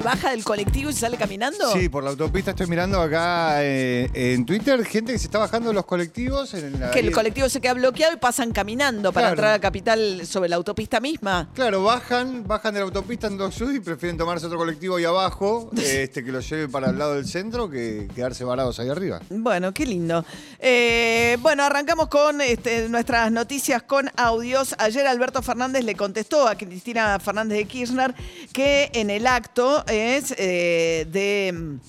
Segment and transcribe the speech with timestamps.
[0.00, 1.72] Baja del colectivo y sale caminando?
[1.72, 5.68] Sí, por la autopista estoy mirando acá eh, en Twitter gente que se está bajando
[5.68, 6.54] de los colectivos.
[6.54, 9.34] En la- Que el colectivo se queda bloqueado y pasan caminando para Claro.
[9.34, 11.48] entrar a Capital sobre la autopista misma.
[11.54, 15.04] Claro, bajan, bajan de la autopista en Dock Sud y prefieren tomarse otro colectivo ahí
[15.04, 19.20] abajo, este, que los lleve para el lado del centro, que quedarse varados ahí arriba.
[19.30, 20.24] Bueno, qué lindo.
[20.58, 24.74] Eh, bueno, arrancamos con este, nuestras noticias con audios.
[24.78, 28.14] Ayer Alberto Fernández le contestó a Cristina Fernández de Kirchner
[28.52, 31.52] que en el acto es eh, de...
[31.52, 31.80] mm,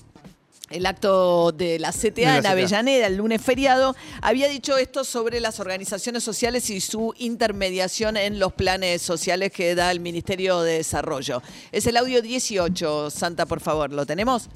[0.70, 2.50] El acto de la CTA De la en CTA.
[2.52, 8.38] Avellaneda, el lunes feriado, había dicho esto sobre las organizaciones sociales y su intermediación en
[8.38, 11.42] los planes sociales que da el Ministerio de Desarrollo.
[11.70, 13.92] Es el audio 18, Santa, por favor.
[13.92, 14.48] ¿Lo tenemos?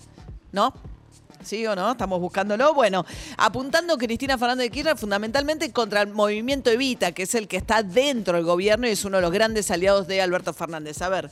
[0.50, 0.72] ¿No?
[1.44, 1.92] ¿Sí o no?
[1.92, 2.74] Estamos buscándolo.
[2.74, 7.58] Bueno, apuntando Cristina Fernández de Kirchner fundamentalmente contra el movimiento Evita, que es el que
[7.58, 11.00] está dentro del gobierno y es uno de los grandes aliados de Alberto Fernández.
[11.00, 11.30] A ver.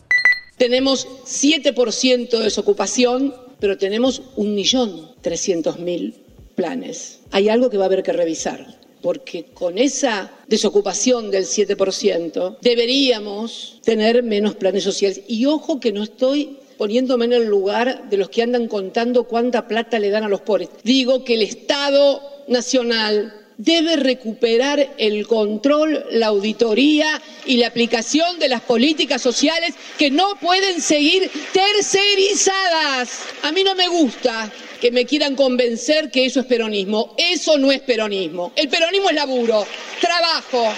[0.57, 6.15] Tenemos 7% de desocupación, pero tenemos 1.300.000
[6.55, 7.21] planes.
[7.31, 13.81] Hay algo que va a haber que revisar, porque con esa desocupación del 7% deberíamos
[13.85, 15.21] tener menos planes sociales.
[15.29, 19.69] Y ojo que no estoy poniéndome en el lugar de los que andan contando cuánta
[19.69, 20.71] plata le dan a los pobres.
[20.83, 28.49] Digo que el Estado Nacional debe recuperar el control, la auditoría y la aplicación de
[28.49, 33.21] las políticas sociales que no pueden seguir tercerizadas.
[33.43, 37.15] A mí no me gusta que me quieran convencer que eso es peronismo.
[37.17, 38.53] Eso no es peronismo.
[38.57, 39.67] El peronismo es laburo,
[40.01, 40.73] trabajo,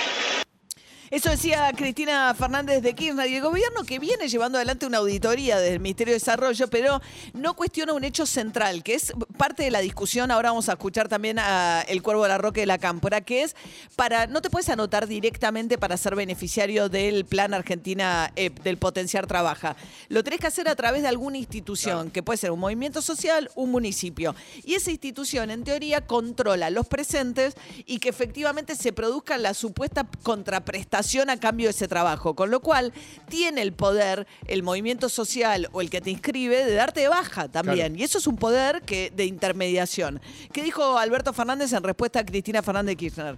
[1.10, 5.58] Eso decía Cristina Fernández de Kirchner y el gobierno que viene llevando adelante una auditoría
[5.58, 7.00] del Ministerio de Desarrollo, pero
[7.32, 10.30] no cuestiona un hecho central, que es parte de la discusión.
[10.30, 13.42] Ahora vamos a escuchar también a El Cuervo de la Roque de la Cámpora, que
[13.42, 13.56] es
[13.96, 19.26] para, no te puedes anotar directamente para ser beneficiario del Plan Argentina eh, del Potenciar
[19.26, 19.76] Trabaja.
[20.10, 23.50] Lo tenés que hacer a través de alguna institución, que puede ser un movimiento social,
[23.54, 24.34] un municipio.
[24.62, 27.54] Y esa institución, en teoría, controla los presentes
[27.86, 30.97] y que efectivamente se produzca la supuesta contraprestación
[31.30, 32.34] a cambio de ese trabajo.
[32.34, 32.92] Con lo cual,
[33.28, 37.48] tiene el poder el movimiento social o el que te inscribe de darte de baja
[37.48, 37.88] también.
[37.88, 37.94] Claro.
[37.96, 40.20] Y eso es un poder que, de intermediación.
[40.52, 43.36] ¿Qué dijo Alberto Fernández en respuesta a Cristina Fernández de Kirchner?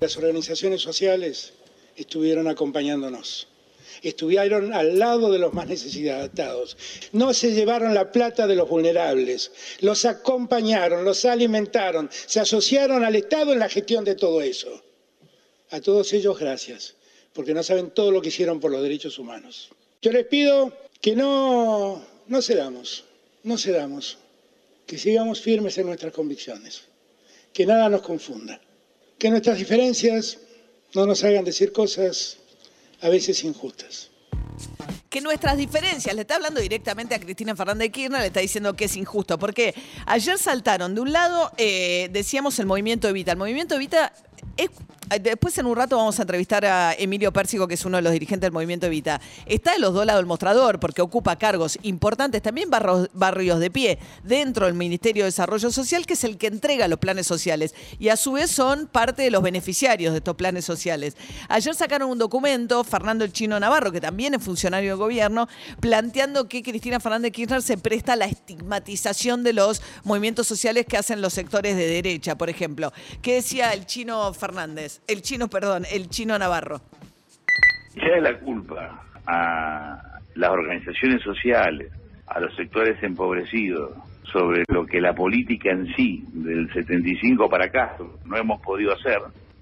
[0.00, 1.52] Las organizaciones sociales
[1.96, 3.48] estuvieron acompañándonos.
[4.02, 6.76] Estuvieron al lado de los más necesitados.
[7.12, 9.50] No se llevaron la plata de los vulnerables.
[9.80, 14.82] Los acompañaron, los alimentaron, se asociaron al Estado en la gestión de todo eso.
[15.70, 16.94] A todos ellos, gracias,
[17.32, 19.68] porque no saben todo lo que hicieron por los derechos humanos.
[20.00, 23.04] Yo les pido que no, no cedamos,
[23.42, 24.18] no cedamos,
[24.86, 26.82] que sigamos firmes en nuestras convicciones,
[27.52, 28.60] que nada nos confunda
[29.18, 30.38] que nuestras diferencias
[30.94, 32.36] no nos hagan decir cosas
[33.00, 34.10] a veces injustas.
[35.10, 38.74] que nuestras diferencias, le está hablando directamente a Cristina Fernández de Kirchner, le está diciendo
[38.74, 39.74] que es injusto, porque
[40.06, 44.12] ayer saltaron, de un lado eh, decíamos el movimiento Evita, el movimiento Evita,
[44.56, 44.70] es-
[45.20, 48.12] después en un rato vamos a entrevistar a Emilio Pérsico, que es uno de los
[48.12, 52.42] dirigentes del movimiento Evita, está de los dos lados del mostrador, porque ocupa cargos importantes,
[52.42, 56.48] también barros- barrios de pie, dentro del Ministerio de Desarrollo Social, que es el que
[56.48, 60.36] entrega los planes sociales, y a su vez son parte de los beneficiarios de estos
[60.36, 61.16] planes sociales.
[61.48, 65.48] Ayer sacaron un documento, Fernando el Chino Navarro, que también es funcionario del gobierno,
[65.80, 70.86] planteando que Cristina Fernández de Kirchner se presta a la estigmatización de los movimientos sociales
[70.86, 72.92] que hacen los sectores de derecha, por ejemplo.
[73.22, 74.97] ¿Qué decía el Chino Fernández?
[75.06, 76.80] El Chino, perdón, el Chino Navarro.
[77.94, 81.92] echarle la culpa a las organizaciones sociales,
[82.26, 83.92] a los sectores empobrecidos,
[84.32, 89.18] sobre lo que la política en sí, del 75 para acá, no hemos podido hacer,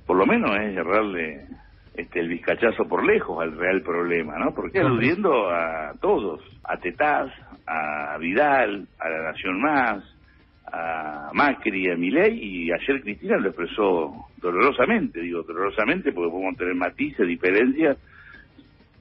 [0.06, 1.46] por lo menos es errarle
[1.94, 4.54] este, el vizcachazo por lejos al real problema, ¿no?
[4.54, 7.30] Porque aludiendo a todos, a Tetaz,
[7.66, 10.04] a Vidal, a la Nación Más,
[10.72, 16.74] a Macri, a Milei, y ayer Cristina lo expresó dolorosamente, digo dolorosamente porque podemos tener
[16.74, 17.96] matices, diferencias,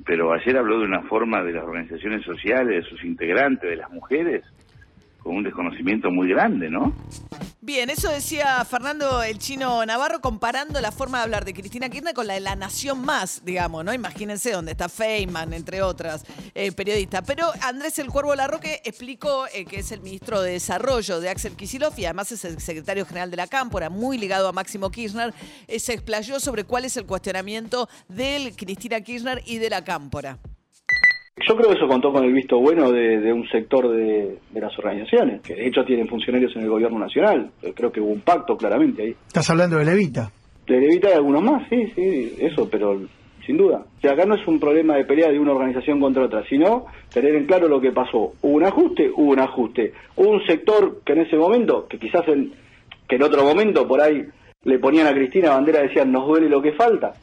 [0.06, 3.90] pero ayer habló de una forma de las organizaciones sociales, de sus integrantes, de las
[3.92, 4.44] mujeres,
[5.26, 6.94] con un desconocimiento muy grande, ¿no?
[7.60, 12.14] Bien, eso decía Fernando el Chino Navarro comparando la forma de hablar de Cristina Kirchner
[12.14, 13.92] con la de La Nación Más, digamos, ¿no?
[13.92, 17.24] Imagínense donde está Feynman, entre otras eh, periodistas.
[17.26, 21.56] Pero Andrés el Cuervo Larroque explicó eh, que es el ministro de Desarrollo de Axel
[21.56, 25.34] Kicillof y además es el secretario general de la Cámpora, muy ligado a Máximo Kirchner,
[25.68, 30.38] eh, se explayó sobre cuál es el cuestionamiento de Cristina Kirchner y de la Cámpora.
[31.48, 34.62] Yo creo que eso contó con el visto bueno de, de un sector de, de,
[34.62, 37.52] las organizaciones, que de hecho tienen funcionarios en el gobierno nacional.
[37.76, 39.16] Creo que hubo un pacto claramente ahí.
[39.28, 40.32] ¿Estás hablando de Levita?
[40.66, 43.00] De Levita y algunos más, sí, sí, eso, pero
[43.46, 43.86] sin duda.
[43.98, 46.86] O sea, acá no es un problema de pelea de una organización contra otra, sino
[47.14, 48.34] tener en claro lo que pasó.
[48.42, 49.94] Hubo un ajuste, hubo un ajuste.
[50.16, 52.54] Hubo un sector que en ese momento, que quizás en,
[53.08, 54.26] que en otro momento por ahí
[54.64, 57.14] le ponían a Cristina bandera, decían, nos duele lo que falta.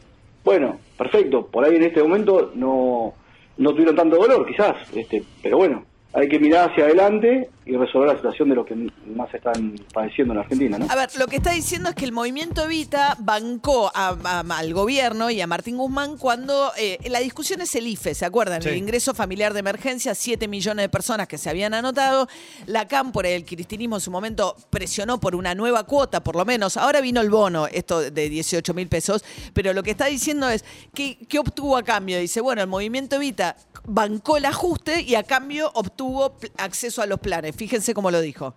[0.45, 3.15] Bueno, perfecto, por ahí en este momento no
[3.57, 5.85] no tuvieron tanto dolor, quizás, este, pero bueno,
[6.15, 10.35] hay que mirar hacia adelante y resolver la situación de los que más están padeciendo
[10.35, 10.87] en Argentina, ¿no?
[10.91, 14.75] A ver, lo que está diciendo es que el movimiento Evita bancó a, a, al
[14.75, 18.61] gobierno y a Martín Guzmán cuando eh, la discusión es el IFE, ¿se acuerdan?
[18.61, 18.69] Sí.
[18.69, 22.29] El ingreso familiar de emergencia, 7 millones de personas que se habían anotado.
[22.67, 26.45] La Cámpora y el cristinismo en su momento presionó por una nueva cuota, por lo
[26.45, 26.77] menos.
[26.77, 29.25] Ahora vino el bono, esto de 18 mil pesos,
[29.55, 32.19] pero lo que está diciendo es, ¿qué, ¿qué obtuvo a cambio?
[32.19, 33.57] Dice, bueno, el movimiento Evita
[33.87, 37.57] bancó el ajuste y a cambio obtuvo acceso a los planes.
[37.57, 38.55] Fíjense cómo lo dijo.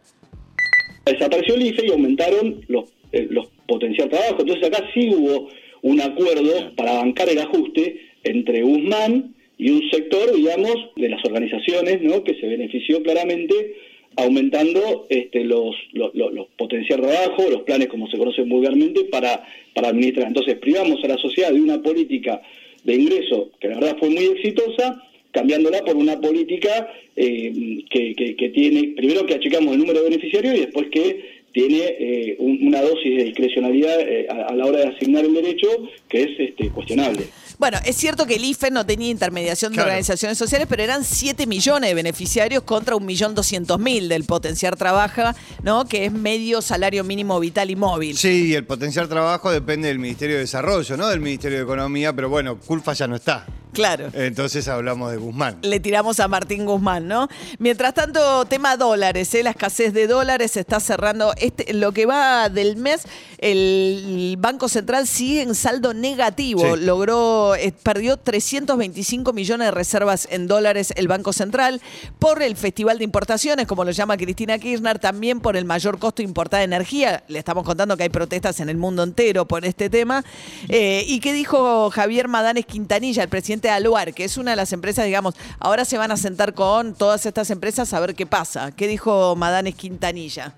[1.06, 4.38] Desapareció el IFE y aumentaron los, eh, los potencial trabajo.
[4.40, 5.50] Entonces acá sí hubo
[5.82, 12.02] un acuerdo para bancar el ajuste entre Guzmán y un sector, digamos, de las organizaciones,
[12.02, 12.24] ¿no?
[12.24, 13.76] Que se benefició claramente
[14.18, 19.90] aumentando este, los, los, los, potencial trabajo, los planes como se conocen vulgarmente, para, para
[19.90, 20.28] administrar.
[20.28, 22.42] Entonces privamos a la sociedad de una política
[22.84, 25.04] de ingreso que la verdad fue muy exitosa,
[25.36, 30.10] cambiándola por una política eh, que, que, que, tiene, primero que achicamos el número de
[30.10, 34.66] beneficiarios y después que tiene eh, un, una dosis de discrecionalidad eh, a, a, la
[34.66, 35.68] hora de asignar el derecho
[36.08, 37.28] que es este, cuestionable.
[37.58, 39.90] Bueno, es cierto que el IFE no tenía intermediación de claro.
[39.90, 45.86] organizaciones sociales, pero eran 7 millones de beneficiarios contra 1.200.000 del Potenciar Trabaja, ¿no?
[45.86, 48.18] Que es medio salario mínimo vital y móvil.
[48.18, 52.30] Sí, el Potenciar Trabajo depende del Ministerio de Desarrollo, no del Ministerio de Economía, pero
[52.30, 53.46] bueno, Culfa ya no está.
[53.76, 54.10] Claro.
[54.14, 55.58] Entonces hablamos de Guzmán.
[55.62, 57.28] Le tiramos a Martín Guzmán, ¿no?
[57.60, 59.44] Mientras tanto, tema dólares, ¿eh?
[59.44, 61.34] la escasez de dólares está cerrando.
[61.38, 63.04] Este, lo que va del mes,
[63.46, 66.62] el Banco Central sigue en saldo negativo.
[66.62, 66.82] Sí.
[66.84, 71.80] Logró, eh, perdió 325 millones de reservas en dólares el Banco Central
[72.18, 76.18] por el Festival de Importaciones, como lo llama Cristina Kirchner, también por el mayor costo
[76.18, 77.24] de importar energía.
[77.28, 80.26] Le estamos contando que hay protestas en el mundo entero por este tema.
[80.68, 84.58] Eh, ¿Y qué dijo Javier Madanes Quintanilla, el presidente de Aluar, que es una de
[84.58, 88.26] las empresas, digamos, ahora se van a sentar con todas estas empresas a ver qué
[88.26, 88.72] pasa.
[88.72, 90.56] ¿Qué dijo Madanes Quintanilla?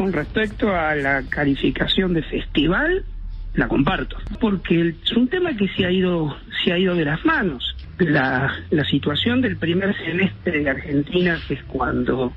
[0.00, 3.04] Con respecto a la calificación de festival,
[3.52, 7.22] la comparto, porque es un tema que se ha ido, se ha ido de las
[7.26, 7.76] manos.
[7.98, 12.32] La, la situación del primer semestre de Argentina, que es cuando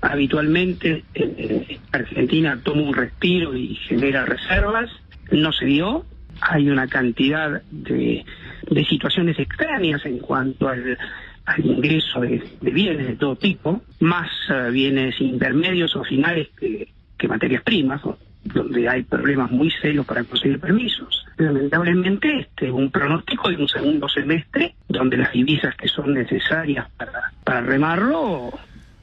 [0.00, 4.88] habitualmente eh, Argentina toma un respiro y genera reservas,
[5.30, 6.06] no se dio.
[6.40, 8.24] Hay una cantidad de
[8.70, 10.98] de situaciones extrañas en cuanto al,
[11.44, 16.88] al ingreso de, bienes de todo tipo, más uh, bienes intermedios o finales que,
[17.18, 18.02] que materias primas,
[18.44, 21.26] donde hay problemas muy serios para conseguir permisos.
[21.36, 27.32] Lamentablemente, este, un pronóstico de un segundo semestre, donde las divisas que son necesarias para,
[27.42, 28.50] para remarlo,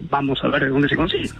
[0.10, 1.32] vamos a ver de dónde se consiguen.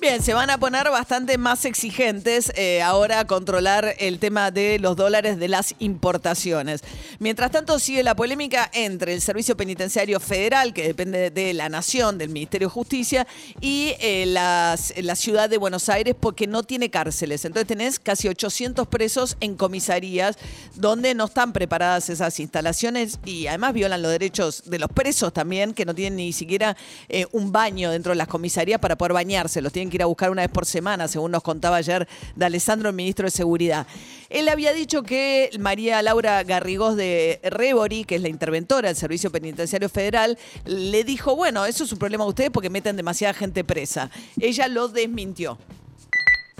[0.00, 4.78] Bien, se van a poner bastante más exigentes eh, ahora a controlar el tema de
[4.78, 6.80] los dólares de las importaciones.
[7.18, 12.16] Mientras tanto, sigue la polémica entre el Servicio Penitenciario Federal, que depende de la Nación,
[12.16, 13.26] del Ministerio de Justicia,
[13.60, 14.78] y eh, la
[15.16, 17.44] ciudad de Buenos Aires, porque no tiene cárceles.
[17.44, 20.38] Entonces tenés casi 800 presos en comisarías
[20.76, 25.74] donde no están preparadas esas instalaciones y además violan los derechos de los presos también,
[25.74, 26.74] que no tienen ni siquiera
[27.10, 29.60] eh, un baño dentro de las comisarías para poder bañarse.
[29.60, 32.44] Los tienen que ir a buscar una vez por semana, según nos contaba ayer de
[32.44, 33.86] Alessandro, el ministro de Seguridad.
[34.28, 39.30] Él había dicho que María Laura Garrigós de Rebori, que es la interventora del Servicio
[39.30, 43.64] Penitenciario Federal, le dijo, bueno, eso es un problema de ustedes porque meten demasiada gente
[43.64, 44.10] presa.
[44.40, 45.58] Ella lo desmintió.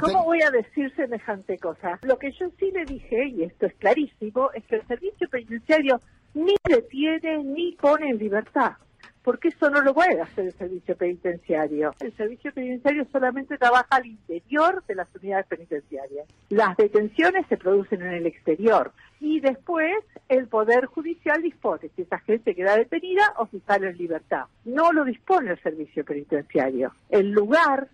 [0.01, 1.99] ¿Cómo voy a decir semejante cosa?
[2.03, 6.01] Lo que yo sí le dije, y esto es clarísimo, es que el servicio penitenciario
[6.35, 8.73] ni detiene ni pone en libertad
[9.23, 11.95] porque eso no lo puede hacer el servicio penitenciario.
[12.01, 16.27] El servicio penitenciario solamente trabaja al interior de las unidades penitenciarias.
[16.49, 19.93] Las detenciones se producen en el exterior y después
[20.29, 24.45] el Poder Judicial dispone si esa gente queda detenida o si sale en libertad.
[24.65, 26.93] No lo dispone el servicio penitenciario.
[27.11, 27.89] El lugar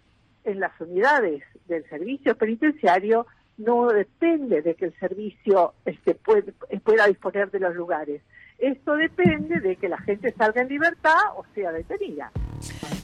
[0.45, 3.27] en las unidades del servicio penitenciario
[3.59, 6.53] no depende de que el servicio este, puede-
[6.85, 8.23] pueda disponer de los lugares.
[8.59, 12.31] Esto depende de que la gente salga en libertad o sea detenida.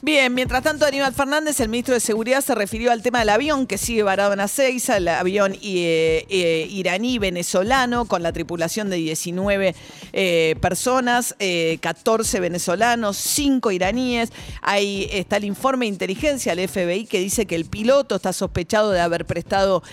[0.01, 3.67] Bien, mientras tanto, Aníbal Fernández, el ministro de Seguridad, se refirió al tema del avión
[3.67, 9.75] que sigue varado en Ezeiza, el avión eh, eh, iraní-venezolano, con la tripulación de 19
[10.11, 14.31] eh, personas, eh, 14 venezolanos, 5 iraníes.
[14.61, 18.91] Ahí está el informe de inteligencia del FBI que dice que el piloto está sospechado
[18.91, 19.83] de haber prestado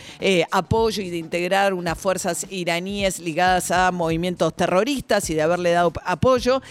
[0.50, 5.92] apoyo y de integrar unas fuerzas iraníes ligadas a movimientos terroristas y de haberle dado
[6.04, 6.62] apoyo.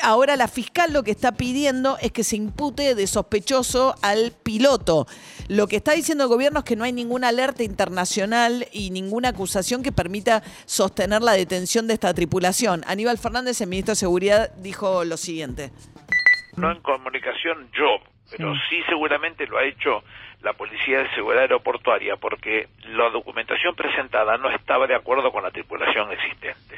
[0.00, 5.06] Ahora la fiscal lo que está pidiendo es que se impute de sospechoso al piloto.
[5.48, 9.30] Lo que está diciendo el gobierno es que no hay ninguna alerta internacional y ninguna
[9.30, 12.82] acusación que permita sostener la detención de esta tripulación.
[12.86, 15.72] Aníbal Fernández, el ministro de Seguridad, dijo lo siguiente.
[16.56, 17.98] no en comunicación yo,
[18.30, 20.02] pero sí seguramente lo ha hecho
[20.40, 25.50] la Policía de Seguridad Aeroportuaria porque la documentación presentada no estaba de acuerdo con la
[25.50, 26.76] tripulación existente,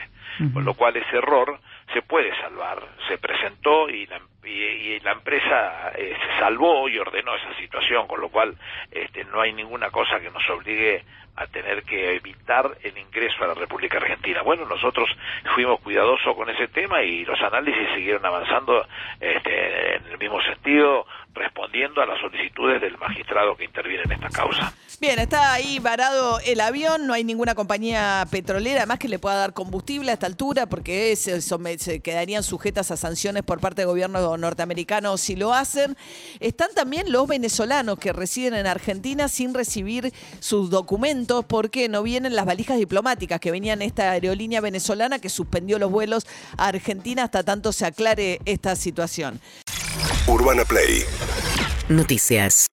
[0.52, 1.60] con lo cual ese error
[1.92, 2.82] se puede salvar.
[3.08, 8.06] Se presentó y la, y, y la empresa eh, se salvó y ordenó esa situación,
[8.06, 8.56] con lo cual
[8.90, 11.02] este, no hay ninguna cosa que nos obligue
[11.36, 14.42] a tener que evitar el ingreso a la República Argentina.
[14.42, 15.08] Bueno, nosotros
[15.54, 18.86] fuimos cuidadosos con ese tema y los análisis siguieron avanzando
[19.20, 24.30] este, en el mismo sentido, respondiendo a las solicitudes del magistrado que interviene en esta
[24.30, 24.72] causa.
[24.98, 29.36] Bien, está ahí varado el avión, no hay ninguna compañía petrolera además que le pueda
[29.36, 33.88] dar combustible a esta altura porque se, quedarían sujetas a sanciones por parte del
[34.36, 35.96] gobierno norteamericano si lo hacen.
[36.40, 42.36] Están también los venezolanos que residen en Argentina sin recibir sus documentos porque no vienen
[42.36, 46.26] las valijas diplomáticas que venían esta aerolínea venezolana que suspendió los vuelos
[46.56, 49.40] a Argentina hasta tanto se aclare esta situación.
[50.26, 51.04] Urbana Play
[51.88, 52.64] Noticias.